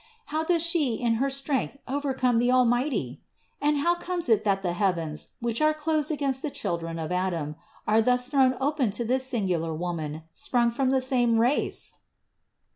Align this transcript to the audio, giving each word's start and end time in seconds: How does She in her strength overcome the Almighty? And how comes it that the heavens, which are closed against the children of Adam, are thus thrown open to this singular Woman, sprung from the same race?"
How 0.33 0.43
does 0.43 0.65
She 0.65 0.95
in 0.95 1.17
her 1.21 1.29
strength 1.29 1.77
overcome 1.87 2.39
the 2.39 2.51
Almighty? 2.51 3.21
And 3.61 3.77
how 3.77 3.93
comes 3.93 4.29
it 4.29 4.43
that 4.45 4.63
the 4.63 4.73
heavens, 4.73 5.27
which 5.41 5.61
are 5.61 5.75
closed 5.75 6.09
against 6.11 6.41
the 6.41 6.49
children 6.49 6.97
of 6.97 7.11
Adam, 7.11 7.55
are 7.85 8.01
thus 8.01 8.27
thrown 8.27 8.55
open 8.59 8.89
to 8.89 9.05
this 9.05 9.27
singular 9.27 9.75
Woman, 9.75 10.23
sprung 10.33 10.71
from 10.71 10.89
the 10.89 11.01
same 11.01 11.37
race?" 11.37 11.93